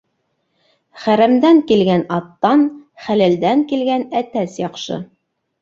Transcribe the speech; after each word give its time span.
Хәрәмдән 1.01 1.59
килгән 1.73 2.05
аттан 2.17 2.65
хәләлдән 3.05 3.63
килгән 3.73 4.11
әтәс 4.23 4.61
яҡшы. 4.67 5.03